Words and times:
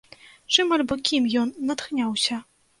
Чым 0.55 0.73
альбо 0.77 0.97
кім 1.11 1.29
ён 1.45 1.53
натхняўся? 1.69 2.43